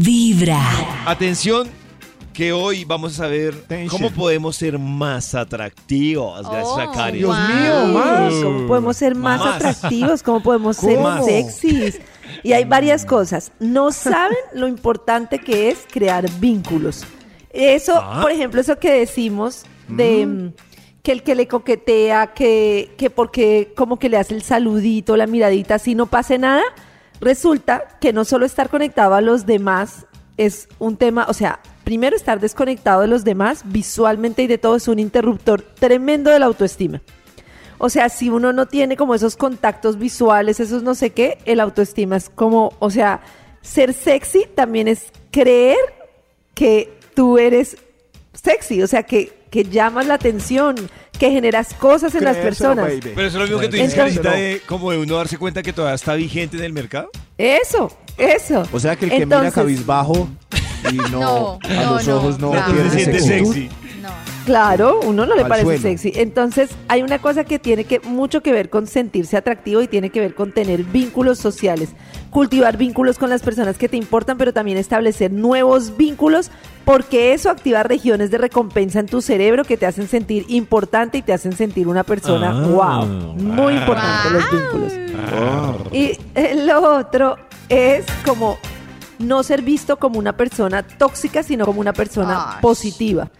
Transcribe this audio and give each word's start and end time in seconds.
Vibra. 0.00 0.60
Atención, 1.06 1.68
que 2.32 2.52
hoy 2.52 2.84
vamos 2.84 3.12
a 3.14 3.16
saber 3.24 3.54
cómo 3.88 4.10
podemos 4.10 4.56
ser 4.56 4.78
más 4.78 5.34
atractivos 5.36 6.40
gracias 6.48 6.78
a 6.78 6.90
Oh, 6.90 6.92
Karen. 6.92 7.18
Dios 7.20 7.36
mío, 7.48 7.86
más. 7.92 8.34
¿Cómo 8.42 8.66
podemos 8.66 8.96
ser 8.96 9.14
más, 9.14 9.38
Más. 9.40 9.54
atractivos? 9.56 10.22
¿Cómo 10.24 10.42
podemos 10.42 10.76
ser 10.78 10.96
¿Cómo? 10.96 11.24
sexys? 11.24 12.00
Y 12.42 12.52
hay 12.52 12.64
varias 12.64 13.04
cosas. 13.06 13.52
No 13.60 13.92
saben 13.92 14.36
lo 14.52 14.66
importante 14.66 15.38
que 15.38 15.70
es 15.70 15.86
crear 15.90 16.28
vínculos. 16.40 17.04
Eso, 17.50 17.94
Ah. 17.96 18.20
por 18.20 18.32
ejemplo, 18.32 18.60
eso 18.60 18.78
que 18.80 18.92
decimos 18.92 19.62
de 19.86 20.26
mm, 20.26 20.52
que 21.04 21.12
el 21.12 21.22
que 21.22 21.36
le 21.36 21.46
coquetea, 21.46 22.32
que, 22.34 22.92
que 22.98 23.10
porque 23.10 23.72
como 23.76 23.98
que 24.00 24.08
le 24.08 24.16
hace 24.16 24.34
el 24.34 24.42
saludito, 24.42 25.16
la 25.16 25.28
miradita, 25.28 25.76
así 25.76 25.94
no 25.94 26.06
pase 26.06 26.36
nada. 26.38 26.62
Resulta 27.24 27.84
que 28.02 28.12
no 28.12 28.26
solo 28.26 28.44
estar 28.44 28.68
conectado 28.68 29.14
a 29.14 29.22
los 29.22 29.46
demás 29.46 30.04
es 30.36 30.68
un 30.78 30.98
tema, 30.98 31.24
o 31.26 31.32
sea, 31.32 31.58
primero 31.82 32.14
estar 32.14 32.38
desconectado 32.38 33.00
de 33.00 33.06
los 33.06 33.24
demás 33.24 33.62
visualmente 33.64 34.42
y 34.42 34.46
de 34.46 34.58
todo 34.58 34.76
es 34.76 34.88
un 34.88 34.98
interruptor 34.98 35.62
tremendo 35.62 36.30
de 36.30 36.38
la 36.38 36.44
autoestima. 36.44 37.00
O 37.78 37.88
sea, 37.88 38.10
si 38.10 38.28
uno 38.28 38.52
no 38.52 38.66
tiene 38.66 38.98
como 38.98 39.14
esos 39.14 39.36
contactos 39.36 39.98
visuales, 39.98 40.60
esos 40.60 40.82
no 40.82 40.94
sé 40.94 41.10
qué, 41.10 41.38
el 41.46 41.60
autoestima 41.60 42.16
es 42.16 42.28
como, 42.28 42.74
o 42.78 42.90
sea, 42.90 43.22
ser 43.62 43.94
sexy 43.94 44.44
también 44.54 44.86
es 44.86 45.06
creer 45.30 45.78
que 46.52 46.92
tú 47.14 47.38
eres 47.38 47.78
sexy, 48.34 48.82
o 48.82 48.86
sea, 48.86 49.04
que, 49.04 49.32
que 49.50 49.64
llamas 49.64 50.06
la 50.06 50.14
atención, 50.14 50.74
que 51.24 51.30
generas 51.30 51.72
cosas 51.74 52.14
en 52.14 52.24
las 52.24 52.36
personas. 52.36 52.90
Pero 53.02 53.20
eso 53.22 53.26
es 53.28 53.34
lo 53.34 53.42
mismo 53.44 53.58
que 53.60 53.68
tú 53.68 53.76
dices, 53.76 53.94
Entonces- 53.94 54.22
de 54.22 54.60
como 54.66 54.90
de 54.90 54.98
uno 54.98 55.16
darse 55.16 55.38
cuenta 55.38 55.62
que 55.62 55.72
todavía 55.72 55.94
está 55.94 56.14
vigente 56.14 56.58
en 56.58 56.64
el 56.64 56.72
mercado. 56.74 57.10
Eso, 57.38 57.90
eso. 58.18 58.62
O 58.72 58.78
sea 58.78 58.94
que 58.96 59.06
el 59.06 59.10
que 59.10 59.24
mira 59.24 59.50
cabizbajo 59.50 60.28
y 60.92 60.96
no, 60.96 61.08
No, 61.10 61.58
a 61.62 61.84
los 61.92 62.06
no, 62.06 62.16
ojos 62.16 62.38
no, 62.38 62.54
no. 62.54 62.66
Pierde 62.66 63.20
sexy. 63.20 63.70
Claro, 64.44 65.00
uno 65.04 65.24
no 65.24 65.34
le 65.34 65.42
Al 65.42 65.48
parece 65.48 65.64
suelo. 65.66 65.80
sexy. 65.82 66.12
Entonces, 66.16 66.70
hay 66.88 67.02
una 67.02 67.18
cosa 67.18 67.44
que 67.44 67.58
tiene 67.58 67.84
que 67.84 68.00
mucho 68.00 68.42
que 68.42 68.52
ver 68.52 68.68
con 68.68 68.86
sentirse 68.86 69.36
atractivo 69.38 69.80
y 69.80 69.88
tiene 69.88 70.10
que 70.10 70.20
ver 70.20 70.34
con 70.34 70.52
tener 70.52 70.84
vínculos 70.84 71.38
sociales, 71.38 71.90
cultivar 72.30 72.76
vínculos 72.76 73.16
con 73.18 73.30
las 73.30 73.42
personas 73.42 73.78
que 73.78 73.88
te 73.88 73.96
importan, 73.96 74.36
pero 74.36 74.52
también 74.52 74.76
establecer 74.76 75.32
nuevos 75.32 75.96
vínculos, 75.96 76.50
porque 76.84 77.32
eso 77.32 77.48
activa 77.48 77.82
regiones 77.84 78.30
de 78.30 78.36
recompensa 78.38 79.00
en 79.00 79.06
tu 79.06 79.22
cerebro 79.22 79.64
que 79.64 79.78
te 79.78 79.86
hacen 79.86 80.08
sentir 80.08 80.44
importante 80.48 81.18
y 81.18 81.22
te 81.22 81.32
hacen 81.32 81.52
sentir 81.56 81.88
una 81.88 82.04
persona, 82.04 82.50
Ah. 82.50 82.66
wow, 82.68 83.06
muy 83.36 83.74
importante 83.74 84.30
los 84.30 84.50
vínculos. 84.50 84.92
Ah. 85.32 85.72
Y 85.90 86.18
eh, 86.34 86.62
lo 86.66 86.96
otro 86.98 87.36
es 87.70 88.04
como 88.26 88.58
no 89.18 89.42
ser 89.42 89.62
visto 89.62 89.96
como 89.96 90.18
una 90.18 90.36
persona 90.36 90.82
tóxica, 90.82 91.42
sino 91.42 91.64
como 91.64 91.80
una 91.80 91.92
persona 91.94 92.58
positiva. 92.60 93.30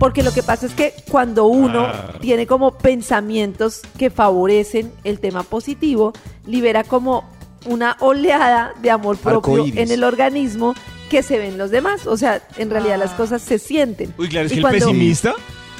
Porque 0.00 0.22
lo 0.24 0.32
que 0.32 0.42
pasa 0.42 0.64
es 0.66 0.72
que 0.72 0.94
cuando 1.10 1.44
uno 1.44 1.86
tiene 2.20 2.46
como 2.46 2.72
pensamientos 2.78 3.82
que 3.98 4.08
favorecen 4.10 4.90
el 5.04 5.20
tema 5.20 5.42
positivo, 5.44 6.12
libera 6.46 6.82
como 6.84 7.22
una 7.66 7.96
oleada 8.00 8.72
de 8.80 8.90
amor 8.90 9.18
propio 9.18 9.66
en 9.66 9.90
el 9.90 10.02
organismo 10.02 10.74
que 11.10 11.22
se 11.22 11.38
ven 11.38 11.58
los 11.58 11.70
demás. 11.70 12.06
O 12.06 12.16
sea, 12.16 12.40
en 12.56 12.70
realidad 12.70 12.98
las 12.98 13.10
cosas 13.10 13.42
se 13.42 13.58
sienten. 13.58 14.14
Uy, 14.16 14.28
claro, 14.30 14.46
es 14.46 14.52
Y 14.52 14.60
que 14.62 14.66
el 14.66 14.72
pesimista 14.72 15.34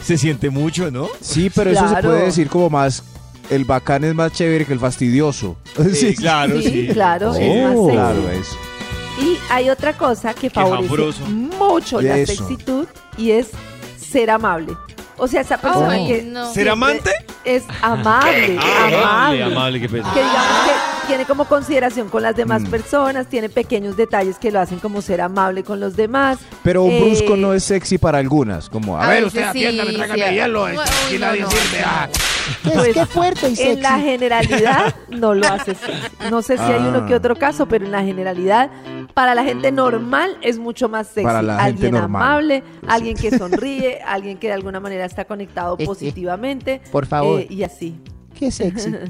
se 0.04 0.18
siente 0.18 0.50
mucho, 0.50 0.91
¿no? 0.91 1.08
Sí, 1.22 1.48
pero 1.54 1.70
eso 1.70 1.88
se 1.88 2.02
puede 2.02 2.26
decir 2.26 2.48
como 2.50 2.68
más, 2.68 3.02
el 3.48 3.64
bacán 3.64 4.04
es 4.04 4.14
más 4.14 4.32
chévere 4.32 4.66
que 4.66 4.74
el 4.74 4.80
fastidioso. 4.80 5.56
Sí, 5.94 6.14
claro, 6.18 6.60
Sí, 6.60 6.68
sí. 6.68 6.88
claro, 6.92 7.34
es 7.34 7.62
más 7.64 7.74
Oh, 7.74 7.84
sexy. 7.86 7.96
claro, 7.96 8.30
eso. 8.30 8.56
Y 9.22 9.38
hay 9.50 9.70
otra 9.70 9.96
cosa 9.96 10.34
que 10.34 10.50
favorece 10.50 11.22
mucho 11.58 12.02
la 12.02 12.16
sexitud 12.26 12.86
y 13.16 13.30
es 13.30 13.48
ser 14.11 14.30
amable. 14.30 14.75
O 15.16 15.28
sea, 15.28 15.42
esa 15.42 15.58
persona 15.58 15.92
Ay, 15.92 16.06
que 16.08 16.22
no. 16.22 16.53
¿Ser 16.53 16.69
amante? 16.70 17.11
es 17.44 17.64
amable, 17.83 18.59
amable. 18.59 19.43
amable, 19.44 19.81
qué 19.81 19.88
pena. 19.88 20.10
Que 20.15 20.21
digamos 20.21 20.65
que 20.65 21.06
tiene 21.09 21.25
como 21.26 21.44
consideración 21.44 22.09
con 22.09 22.22
las 22.22 22.34
demás 22.37 22.62
Mm. 22.62 22.66
personas, 22.71 23.26
tiene 23.26 23.48
pequeños 23.50 23.97
detalles 23.97 24.38
que 24.38 24.50
lo 24.50 24.60
hacen 24.60 24.78
como 24.78 25.03
ser 25.03 25.21
amable 25.21 25.62
con 25.65 25.78
los 25.81 25.94
demás. 25.97 26.38
Pero 26.62 26.84
un 26.84 26.93
Eh, 26.93 27.00
brusco 27.04 27.37
no 27.37 27.53
es 27.53 27.65
sexy 27.65 27.98
para 27.98 28.19
algunas, 28.19 28.71
como, 28.71 28.97
a, 28.97 29.04
A 29.04 29.09
ver, 29.09 29.25
veces 29.25 29.26
usted 29.28 29.43
sí, 29.43 29.48
atiéndame, 29.66 29.93
tráigame 29.93 30.28
sí. 30.28 30.34
hielo, 30.34 30.65
Uy, 30.65 30.71
aquí 30.72 31.15
uy, 31.15 31.19
nadie 31.19 31.41
no, 31.41 31.47
no, 31.47 31.50
sirve. 31.53 31.81
no. 31.81 31.87
ah. 31.87 32.09
Pues, 32.65 32.94
Qué 32.94 33.06
fuerte 33.06 33.49
y 33.50 33.56
sexy. 33.56 33.72
En 33.72 33.83
la 33.83 33.99
generalidad 33.99 34.94
no 35.09 35.34
lo 35.34 35.47
hace 35.47 35.75
sexy. 35.75 36.09
No 36.31 36.43
sé 36.43 36.56
si 36.56 36.65
hay 36.65 36.81
uno 36.87 37.06
que 37.06 37.15
otro 37.15 37.37
caso, 37.37 37.66
pero 37.66 37.84
en 37.84 37.93
la 37.93 38.03
generalidad, 38.03 38.71
para 39.15 39.34
la 39.34 39.44
gente 39.44 39.71
normal 39.72 40.37
es 40.43 40.59
mucho 40.59 40.89
más 40.89 41.06
sexy. 41.09 41.25
Para 41.25 41.43
la 41.43 41.55
gente 41.65 41.71
alguien 41.87 41.93
normal. 41.94 42.22
amable, 42.22 42.62
alguien 42.87 43.16
que 43.16 43.31
sonríe, 43.39 44.00
alguien 44.06 44.39
que 44.39 44.49
de 44.49 44.55
alguna 44.55 44.81
manera 44.81 45.05
está 45.05 45.25
conectado 45.25 45.75
Este. 45.75 45.87
positivamente. 45.87 46.81
Por 46.93 47.06
favor. 47.06 47.41
eh, 47.41 47.47
y 47.50 47.62
así. 47.62 48.00
Qué 48.39 48.50
sexy. 48.50 48.94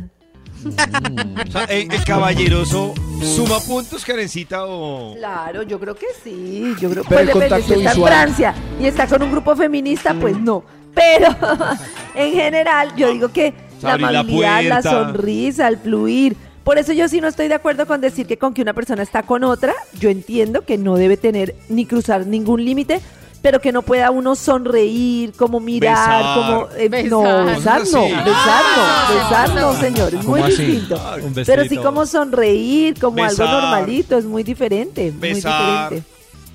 O 0.62 1.50
sea, 1.50 1.64
¿el, 1.70 1.90
el 1.90 2.04
caballeroso 2.04 2.92
suma 3.22 3.58
puntos, 3.60 4.04
Karencita, 4.04 4.66
o...? 4.66 5.14
Claro, 5.16 5.62
yo 5.62 5.80
creo 5.80 5.94
que 5.94 6.04
sí. 6.22 6.74
Yo 6.78 6.90
creo 6.90 7.02
Pero 7.08 7.20
el 7.22 7.30
pues 7.30 7.64
si 7.64 7.72
está 7.72 7.76
visual. 7.92 7.96
en 7.96 8.02
Francia 8.04 8.54
y 8.78 8.84
está 8.86 9.06
con 9.06 9.22
un 9.22 9.30
grupo 9.32 9.56
feminista, 9.56 10.12
pues 10.12 10.38
no. 10.38 10.62
Pero 10.94 11.28
en 12.14 12.32
general, 12.32 12.94
yo 12.96 13.12
digo 13.12 13.28
que 13.28 13.54
la 13.82 13.94
amabilidad, 13.94 14.62
la, 14.64 14.82
sonrisa, 14.82 15.68
el 15.68 15.78
fluir. 15.78 16.36
Por 16.64 16.78
eso 16.78 16.92
yo 16.92 17.08
sí 17.08 17.20
no 17.20 17.28
estoy 17.28 17.48
de 17.48 17.54
acuerdo 17.54 17.86
con 17.86 18.00
decir 18.00 18.26
que 18.26 18.36
con 18.36 18.52
que 18.52 18.62
una 18.62 18.74
persona 18.74 19.02
está 19.02 19.22
con 19.22 19.44
otra, 19.44 19.72
yo 19.98 20.10
entiendo 20.10 20.62
que 20.62 20.76
no 20.78 20.96
debe 20.96 21.16
tener 21.16 21.54
ni 21.68 21.86
cruzar 21.86 22.26
ningún 22.26 22.64
límite, 22.64 23.00
pero 23.42 23.60
que 23.60 23.72
no 23.72 23.80
pueda 23.80 24.10
uno 24.10 24.34
sonreír, 24.34 25.32
como 25.32 25.58
mirar, 25.60 26.18
Besar. 26.18 26.34
como 26.34 26.68
eh, 26.76 27.08
no, 27.08 27.22
Besar. 27.22 27.46
besar 27.46 27.80
no, 27.90 28.02
besar 28.02 28.24
no, 28.24 28.82
Ah, 28.82 29.10
besar 29.14 29.48
no, 29.54 29.72
no. 29.72 29.80
señor, 29.80 30.08
es 30.14 30.24
muy 30.26 30.40
¿Cómo 30.40 30.44
así? 30.44 30.62
distinto. 30.66 31.00
Pero 31.46 31.64
sí 31.64 31.76
como 31.78 32.04
sonreír, 32.04 33.00
como 33.00 33.24
algo 33.24 33.30
Besar. 33.42 33.62
normalito, 33.62 34.18
es 34.18 34.26
muy 34.26 34.42
diferente, 34.42 35.10
muy 35.12 35.20
Besar. 35.32 35.90
diferente. 35.90 36.08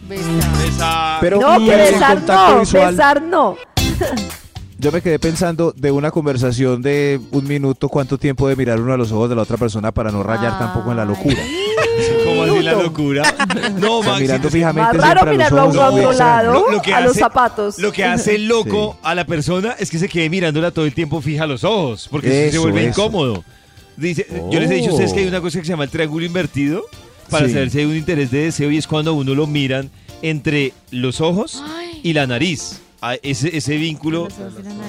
Besa. 0.08 0.52
Besar. 0.64 1.18
Pero 1.20 1.40
No, 1.42 1.58
que 1.58 1.76
besar 1.76 2.22
no, 2.28 2.60
visual, 2.60 2.92
besar 2.92 3.22
no. 3.24 3.58
yo 4.80 4.92
me 4.92 5.02
quedé 5.02 5.20
pensando 5.20 5.72
de 5.76 5.92
una 5.92 6.12
conversación 6.12 6.82
de 6.82 7.20
un 7.32 7.48
minuto, 7.48 7.90
cuánto 7.90 8.18
tiempo 8.18 8.48
de 8.48 8.56
mirar 8.56 8.80
uno 8.80 8.94
a 8.94 8.98
los 8.98 9.12
ojos 9.12 9.30
de 9.30 9.36
la 9.36 9.42
otra 9.44 9.58
persona 9.58 9.92
para 9.92 10.12
no 10.12 10.24
rayar 10.24 10.58
tampoco 10.60 10.92
en 10.92 10.98
la 10.98 11.06
locura. 11.06 11.38
¿Cómo 12.26 12.44
así 12.44 12.60
la 12.62 12.74
locura? 12.74 13.24
No, 13.80 14.00
O 14.00 14.04
sea, 14.04 14.12
Maxi, 14.14 14.24
mirando 14.24 14.50
fijamente 14.50 14.98
Más 14.98 15.14
raro 15.14 15.32
mirarlo 15.32 15.62
a 15.62 15.66
los 15.66 15.76
ojos. 15.76 15.82
a 15.82 15.90
otro 15.94 16.12
lado, 16.14 16.54
Lo- 16.54 16.72
lo 16.72 16.82
que 16.82 16.94
a 16.94 17.02
los 17.02 17.12
hace- 17.12 17.20
zapatos. 17.20 17.80
Lo 17.80 17.92
que 17.92 18.04
hace 18.04 18.36
el 18.36 18.48
loco 18.48 18.98
a 19.02 19.16
la 19.16 19.26
persona 19.26 19.76
es 19.80 19.90
que 19.90 19.98
se 19.98 20.10
quede 20.10 20.30
mirándola 20.30 20.72
todo 20.72 20.86
el 20.86 20.94
tiempo 20.94 21.22
fija 21.22 21.44
a 21.44 21.48
los 21.48 21.64
ojos, 21.64 22.08
porque 22.12 22.28
así 22.28 22.36
se 22.38 22.48
Eso, 22.50 22.62
vuelve 22.62 22.86
eso. 22.88 22.90
incómodo. 23.02 23.44
Dice, 23.98 24.28
Yo 24.52 24.60
les 24.60 24.70
he 24.70 24.76
dicho 24.76 24.90
a 24.90 24.94
ustedes 24.94 25.14
que 25.14 25.20
hay 25.22 25.26
Oh. 25.26 25.30
una 25.30 25.40
cosa 25.42 25.60
que 25.60 25.66
se 25.66 25.70
llama 25.72 25.86
el 25.86 25.90
triángulo 25.90 26.26
invertido 26.26 26.84
para 27.30 27.48
Sí. 27.48 27.54
saber 27.54 27.70
si 27.70 27.80
hay 27.80 27.86
un 27.86 27.96
interés 27.96 28.30
de 28.30 28.40
deseo 28.46 28.70
y 28.72 28.78
es 28.78 28.88
cuando 28.88 29.12
a 29.12 29.14
uno 29.14 29.34
lo 29.34 29.48
miran 29.48 29.90
entre 30.22 30.74
los 30.92 31.22
ojos 31.22 31.64
Ay. 31.78 32.02
y 32.04 32.12
la 32.14 32.28
nariz. 32.28 32.82
Ese, 33.22 33.56
ese 33.56 33.78
vínculo 33.78 34.28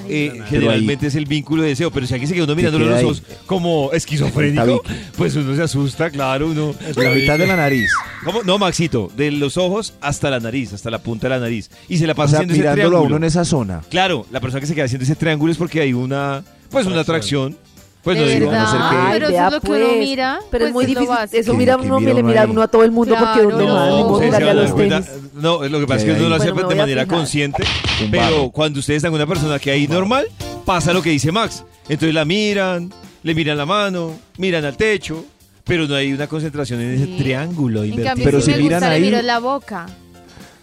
eh, 0.07 0.41
generalmente 0.49 1.07
es 1.07 1.15
el 1.15 1.25
vínculo 1.25 1.61
de 1.61 1.69
deseo, 1.69 1.91
pero 1.91 2.07
si 2.07 2.15
aquí 2.15 2.25
se 2.25 2.33
queda 2.33 2.45
uno 2.45 2.55
mirándolo 2.55 2.85
queda 2.85 2.95
los 2.95 3.03
ojos 3.03 3.23
como 3.45 3.91
esquizofrénico, 3.93 4.81
pues 5.17 5.35
uno 5.35 5.55
se 5.55 5.61
asusta, 5.61 6.09
claro, 6.09 6.47
uno... 6.47 6.73
La 6.95 7.11
mitad 7.11 7.37
de 7.37 7.45
la 7.45 7.55
nariz. 7.55 7.91
¿Cómo? 8.23 8.41
No, 8.43 8.57
Maxito, 8.57 9.11
de 9.15 9.29
los 9.31 9.57
ojos 9.57 9.93
hasta 10.01 10.31
la 10.31 10.39
nariz, 10.39 10.73
hasta 10.73 10.89
la 10.89 10.97
punta 10.99 11.27
de 11.27 11.35
la 11.35 11.39
nariz. 11.39 11.69
Y 11.87 11.97
se 11.97 12.07
la 12.07 12.13
O 12.13 12.15
pasa 12.15 12.29
sea, 12.29 12.39
haciendo 12.39 12.53
ese 12.55 12.67
a 12.67 12.73
triángulo. 12.73 13.03
uno 13.03 13.17
en 13.17 13.23
esa 13.23 13.45
zona. 13.45 13.81
Claro, 13.89 14.25
la 14.31 14.39
persona 14.39 14.61
que 14.61 14.67
se 14.67 14.73
queda 14.73 14.85
haciendo 14.85 15.03
ese 15.03 15.15
triángulo 15.15 15.51
es 15.51 15.57
porque 15.57 15.81
hay 15.81 15.93
una, 15.93 16.43
pues 16.71 16.87
una 16.87 17.01
atracción. 17.01 17.55
Pues 18.03 18.17
no 18.17 18.25
digo, 18.25 18.49
a 18.49 18.53
no 18.53 18.59
verdad, 18.59 18.71
ser 18.71 18.79
que- 18.79 18.85
Ay, 18.95 19.11
pero 19.13 19.27
eso 19.27 19.35
es 19.47 19.51
lo 19.53 19.61
que 19.61 19.71
uno 19.71 19.85
pues, 19.87 19.97
mira. 19.99 20.39
Pero 20.49 20.65
es 20.65 20.71
pues 20.71 20.73
muy 20.73 20.85
difícil. 20.85 21.09
básico. 21.09 21.41
Eso 21.41 21.53
mira 21.55 21.75
uno, 21.77 21.99
le 21.99 22.13
uno 22.13 22.23
mira 22.23 22.41
ahí. 22.43 22.49
uno 22.49 22.61
a 22.61 22.67
todo 22.69 22.83
el 22.83 22.91
mundo 22.91 23.15
porque 23.19 23.41
donde 23.41 23.65
No, 23.65 24.53
los 24.53 24.75
tenis. 24.75 25.05
no, 25.33 25.67
lo 25.67 25.79
que 25.79 25.87
pasa 25.87 25.99
es 25.99 26.05
que 26.05 26.11
uno 26.19 26.29
lo 26.29 26.35
ahí- 26.35 26.41
hace 26.41 26.51
de 26.53 26.75
manera 26.75 27.03
fijar. 27.03 27.07
consciente, 27.07 27.63
pero 28.09 28.49
cuando 28.49 28.79
ustedes 28.79 28.97
están 28.97 29.11
con 29.11 29.19
una 29.19 29.27
persona 29.27 29.59
que 29.59 29.71
hay 29.71 29.87
normal, 29.87 30.25
pasa 30.65 30.93
lo 30.93 31.01
que 31.01 31.09
dice 31.09 31.31
Max. 31.31 31.63
Entonces 31.89 32.13
la 32.13 32.23
miran, 32.23 32.93
le 33.23 33.35
miran 33.35 33.57
la 33.57 33.65
mano, 33.65 34.13
miran 34.37 34.63
al 34.63 34.77
techo, 34.77 35.25
pero 35.65 35.85
no 35.85 35.95
hay 35.95 36.13
una 36.13 36.27
concentración 36.27 36.79
en 36.79 36.93
ese 36.93 37.05
Sí. 37.07 37.15
triángulo 37.17 37.81
En 37.83 37.89
invertido. 37.89 38.07
cambio, 38.09 38.25
Pero 38.25 38.39
si, 38.39 38.45
si 38.45 38.51
me 38.51 38.57
miran 38.63 38.79
gusta, 38.79 38.91
ahí- 38.93 39.01
le 39.01 39.07
miro 39.07 39.21
la 39.21 39.39
boca. 39.39 39.85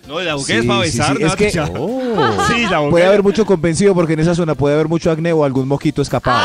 No, 0.07 0.21
la 0.21 0.35
boca 0.35 0.47
Sí, 0.47 0.53
es 0.53 0.67
para 0.67 0.81
besar, 0.81 1.17
es 1.21 1.37
que-. 1.37 1.53
Oh. 1.77 2.45
Sí, 2.47 2.67
la 2.67 2.79
boca. 2.79 2.91
Puede 2.91 3.07
haber 3.07 3.23
mucho 3.23 3.47
convencido 3.47 3.95
porque 3.95 4.13
en 4.13 4.21
esa 4.21 4.35
zona 4.35 4.55
puede 4.55 4.75
haber 4.75 4.89
mucho 4.89 5.11
acné 5.11 5.33
o 5.33 5.45
algún 5.45 5.67
mosquito 5.67 6.03
escapado. 6.03 6.41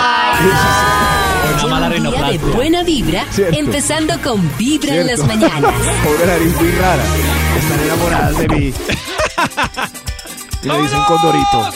Un 1.65 2.11
día 2.11 2.23
de 2.31 2.37
buena 2.37 2.83
vibra, 2.83 3.25
Cierto. 3.31 3.57
empezando 3.57 4.13
con 4.23 4.49
Vibra 4.57 4.95
en 4.95 5.07
las 5.07 5.19
mañanas. 5.25 5.73
Pobre 6.03 6.25
nariz 6.25 6.55
muy 6.55 6.71
rara. 6.71 7.03
Están 7.57 7.79
enamoradas 7.85 8.37
de 8.37 8.47
mí. 8.47 8.73
Y 10.61 10.67
le 10.67 10.81
dicen 10.81 10.99
condorito. 11.07 11.71